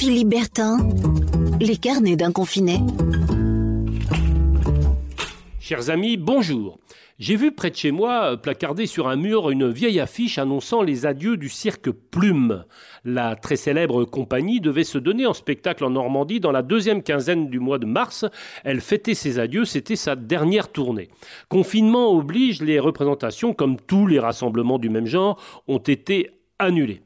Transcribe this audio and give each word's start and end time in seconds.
Philippe 0.00 0.28
Bertin, 0.28 0.78
les 1.60 1.76
carnets 1.76 2.16
d'un 2.16 2.32
confiné. 2.32 2.78
Chers 5.60 5.90
amis, 5.90 6.16
bonjour. 6.16 6.78
J'ai 7.18 7.36
vu 7.36 7.52
près 7.52 7.68
de 7.68 7.76
chez 7.76 7.90
moi, 7.90 8.38
placardé 8.38 8.86
sur 8.86 9.08
un 9.08 9.16
mur, 9.16 9.50
une 9.50 9.68
vieille 9.68 10.00
affiche 10.00 10.38
annonçant 10.38 10.80
les 10.80 11.04
adieux 11.04 11.36
du 11.36 11.50
cirque 11.50 11.90
Plume. 11.90 12.64
La 13.04 13.36
très 13.36 13.56
célèbre 13.56 14.06
compagnie 14.06 14.62
devait 14.62 14.84
se 14.84 14.96
donner 14.96 15.26
en 15.26 15.34
spectacle 15.34 15.84
en 15.84 15.90
Normandie 15.90 16.40
dans 16.40 16.50
la 16.50 16.62
deuxième 16.62 17.02
quinzaine 17.02 17.50
du 17.50 17.58
mois 17.60 17.78
de 17.78 17.84
mars. 17.84 18.24
Elle 18.64 18.80
fêtait 18.80 19.12
ses 19.12 19.38
adieux, 19.38 19.66
c'était 19.66 19.96
sa 19.96 20.16
dernière 20.16 20.72
tournée. 20.72 21.10
Confinement 21.50 22.10
oblige, 22.10 22.62
les 22.62 22.80
représentations, 22.80 23.52
comme 23.52 23.76
tous 23.78 24.06
les 24.06 24.18
rassemblements 24.18 24.78
du 24.78 24.88
même 24.88 25.04
genre, 25.04 25.38
ont 25.68 25.76
été 25.76 26.30
annulées. 26.58 27.02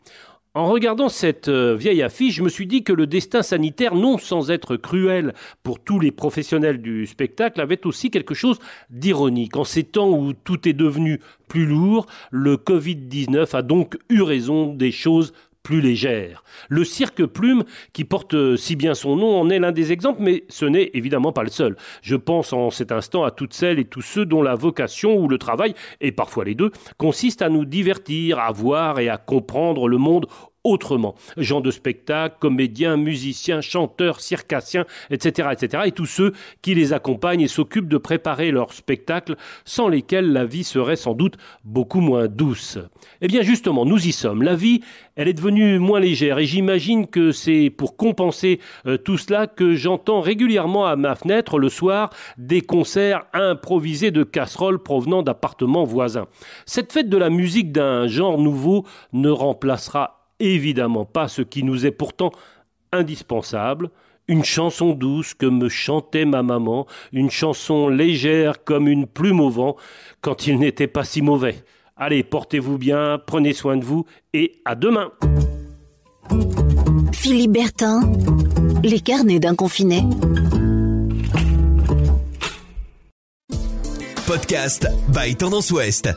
En 0.56 0.66
regardant 0.66 1.08
cette 1.08 1.48
euh, 1.48 1.74
vieille 1.74 2.00
affiche, 2.00 2.36
je 2.36 2.42
me 2.44 2.48
suis 2.48 2.68
dit 2.68 2.84
que 2.84 2.92
le 2.92 3.08
destin 3.08 3.42
sanitaire, 3.42 3.96
non 3.96 4.18
sans 4.18 4.52
être 4.52 4.76
cruel 4.76 5.34
pour 5.64 5.80
tous 5.80 5.98
les 5.98 6.12
professionnels 6.12 6.80
du 6.80 7.06
spectacle, 7.06 7.60
avait 7.60 7.84
aussi 7.86 8.08
quelque 8.08 8.34
chose 8.34 8.60
d'ironique. 8.88 9.56
En 9.56 9.64
ces 9.64 9.82
temps 9.82 10.10
où 10.10 10.32
tout 10.32 10.68
est 10.68 10.72
devenu 10.72 11.20
plus 11.48 11.66
lourd, 11.66 12.06
le 12.30 12.56
Covid-19 12.56 13.56
a 13.56 13.62
donc 13.62 13.98
eu 14.08 14.22
raison 14.22 14.72
des 14.72 14.92
choses 14.92 15.32
plus 15.64 15.80
légères. 15.80 16.44
Le 16.68 16.84
cirque 16.84 17.24
Plume, 17.24 17.64
qui 17.92 18.04
porte 18.04 18.54
si 18.56 18.76
bien 18.76 18.94
son 18.94 19.16
nom, 19.16 19.40
en 19.40 19.50
est 19.50 19.58
l'un 19.58 19.72
des 19.72 19.90
exemples, 19.90 20.22
mais 20.22 20.44
ce 20.48 20.66
n'est 20.66 20.90
évidemment 20.92 21.32
pas 21.32 21.42
le 21.42 21.48
seul. 21.48 21.74
Je 22.02 22.14
pense 22.14 22.52
en 22.52 22.70
cet 22.70 22.92
instant 22.92 23.24
à 23.24 23.32
toutes 23.32 23.54
celles 23.54 23.80
et 23.80 23.86
tous 23.86 24.02
ceux 24.02 24.26
dont 24.26 24.42
la 24.42 24.54
vocation 24.54 25.16
ou 25.16 25.26
le 25.26 25.38
travail, 25.38 25.74
et 26.00 26.12
parfois 26.12 26.44
les 26.44 26.54
deux, 26.54 26.70
consiste 26.98 27.42
à 27.42 27.48
nous 27.48 27.64
divertir, 27.64 28.38
à 28.38 28.52
voir 28.52 29.00
et 29.00 29.08
à 29.08 29.16
comprendre 29.16 29.88
le 29.88 29.96
monde 29.96 30.26
autrement. 30.64 31.14
Gens 31.36 31.60
de 31.60 31.70
spectacle, 31.70 32.36
comédiens, 32.40 32.96
musiciens, 32.96 33.60
chanteurs, 33.60 34.20
circassiens, 34.20 34.86
etc., 35.10 35.48
etc., 35.52 35.84
et 35.86 35.92
tous 35.92 36.06
ceux 36.06 36.32
qui 36.62 36.74
les 36.74 36.92
accompagnent 36.92 37.42
et 37.42 37.48
s'occupent 37.48 37.88
de 37.88 37.98
préparer 37.98 38.50
leur 38.50 38.72
spectacle, 38.72 39.36
sans 39.64 39.88
lesquels 39.88 40.32
la 40.32 40.44
vie 40.44 40.64
serait 40.64 40.96
sans 40.96 41.14
doute 41.14 41.36
beaucoup 41.64 42.00
moins 42.00 42.26
douce. 42.26 42.78
Eh 43.20 43.28
bien, 43.28 43.42
justement, 43.42 43.84
nous 43.84 44.06
y 44.06 44.12
sommes. 44.12 44.42
La 44.42 44.56
vie, 44.56 44.80
elle 45.16 45.28
est 45.28 45.34
devenue 45.34 45.78
moins 45.78 46.00
légère, 46.00 46.38
et 46.38 46.46
j'imagine 46.46 47.06
que 47.06 47.30
c'est 47.30 47.70
pour 47.70 47.96
compenser 47.96 48.60
euh, 48.86 48.96
tout 48.96 49.18
cela 49.18 49.46
que 49.46 49.74
j'entends 49.74 50.20
régulièrement 50.20 50.86
à 50.86 50.96
ma 50.96 51.14
fenêtre 51.14 51.58
le 51.58 51.68
soir 51.68 52.10
des 52.38 52.62
concerts 52.62 53.26
improvisés 53.32 54.10
de 54.10 54.24
casseroles 54.24 54.82
provenant 54.82 55.22
d'appartements 55.22 55.84
voisins. 55.84 56.26
Cette 56.66 56.92
fête 56.92 57.08
de 57.08 57.16
la 57.16 57.30
musique 57.30 57.72
d'un 57.72 58.06
genre 58.06 58.38
nouveau 58.38 58.84
ne 59.12 59.28
remplacera 59.28 60.23
évidemment 60.40 61.04
pas 61.04 61.28
ce 61.28 61.42
qui 61.42 61.62
nous 61.62 61.86
est 61.86 61.90
pourtant 61.90 62.32
indispensable, 62.92 63.90
une 64.28 64.44
chanson 64.44 64.92
douce 64.92 65.34
que 65.34 65.46
me 65.46 65.68
chantait 65.68 66.24
ma 66.24 66.42
maman, 66.42 66.86
une 67.12 67.30
chanson 67.30 67.88
légère 67.88 68.64
comme 68.64 68.88
une 68.88 69.06
plume 69.06 69.40
au 69.40 69.50
vent, 69.50 69.76
quand 70.20 70.46
il 70.46 70.58
n'était 70.58 70.86
pas 70.86 71.04
si 71.04 71.22
mauvais. 71.22 71.56
Allez, 71.96 72.24
portez-vous 72.24 72.78
bien, 72.78 73.20
prenez 73.24 73.52
soin 73.52 73.76
de 73.76 73.84
vous, 73.84 74.04
et 74.32 74.60
à 74.64 74.74
demain. 74.74 75.12
Philippe 77.12 77.52
Bertin, 77.52 78.00
les 78.82 79.00
carnets 79.00 79.38
d'un 79.38 79.54
confiné. 79.54 80.02
Podcast 84.26 84.88
by 85.08 85.36
Tendance 85.36 85.70
Ouest. 85.70 86.08